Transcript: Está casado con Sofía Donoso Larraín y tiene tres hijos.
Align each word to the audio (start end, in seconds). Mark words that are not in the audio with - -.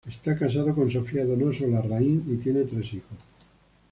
Está 0.13 0.31
casado 0.35 0.71
con 0.77 0.87
Sofía 0.95 1.27
Donoso 1.27 1.63
Larraín 1.67 2.23
y 2.33 2.35
tiene 2.37 2.63
tres 2.63 2.91
hijos. 2.95 3.19